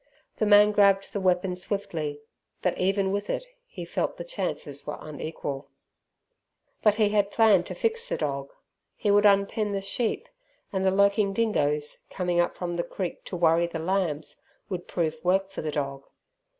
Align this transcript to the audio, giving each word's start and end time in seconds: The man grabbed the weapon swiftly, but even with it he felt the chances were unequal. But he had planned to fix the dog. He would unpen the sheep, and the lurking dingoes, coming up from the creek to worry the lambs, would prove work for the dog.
The 0.37 0.47
man 0.47 0.71
grabbed 0.71 1.13
the 1.13 1.19
weapon 1.19 1.55
swiftly, 1.55 2.21
but 2.63 2.75
even 2.75 3.11
with 3.11 3.29
it 3.29 3.45
he 3.67 3.85
felt 3.85 4.17
the 4.17 4.23
chances 4.23 4.87
were 4.87 4.97
unequal. 4.99 5.69
But 6.81 6.95
he 6.95 7.09
had 7.09 7.29
planned 7.29 7.67
to 7.67 7.75
fix 7.75 8.07
the 8.09 8.17
dog. 8.17 8.51
He 8.95 9.11
would 9.11 9.27
unpen 9.27 9.73
the 9.73 9.81
sheep, 9.81 10.27
and 10.73 10.83
the 10.83 10.89
lurking 10.89 11.33
dingoes, 11.33 11.99
coming 12.09 12.39
up 12.39 12.55
from 12.57 12.77
the 12.77 12.83
creek 12.83 13.23
to 13.25 13.35
worry 13.37 13.67
the 13.67 13.77
lambs, 13.77 14.41
would 14.69 14.87
prove 14.87 15.23
work 15.23 15.51
for 15.51 15.61
the 15.61 15.71
dog. 15.71 16.03